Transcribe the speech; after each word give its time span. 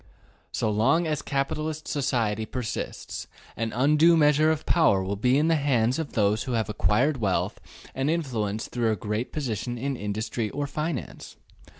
So 0.51 0.71
long 0.71 1.05
as 1.05 1.21
capitalist 1.21 1.87
society 1.87 2.47
persists, 2.47 3.27
an 3.55 3.71
undue 3.71 4.17
measure 4.17 4.49
of 4.49 4.65
power 4.65 5.03
will 5.03 5.15
be 5.15 5.37
in 5.37 5.47
the 5.47 5.53
hands 5.57 5.99
of 5.99 6.13
those 6.13 6.41
who 6.45 6.53
have 6.53 6.69
acquired 6.69 7.17
wealth 7.21 7.59
and 7.93 8.09
influence 8.09 8.67
through 8.67 8.91
a 8.91 8.95
great 8.95 9.31
position 9.31 9.77
in 9.77 9.95
industry 9.95 10.49
or 10.49 10.65
finance. 10.65 11.35